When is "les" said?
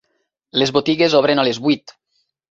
0.61-0.71, 1.49-1.59